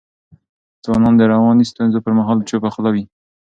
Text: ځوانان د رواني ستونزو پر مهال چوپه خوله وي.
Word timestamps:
ځوانان 0.83 1.13
د 1.17 1.21
رواني 1.31 1.65
ستونزو 1.71 2.03
پر 2.05 2.11
مهال 2.19 2.37
چوپه 2.49 2.69
خوله 2.73 2.89
وي. 2.95 3.03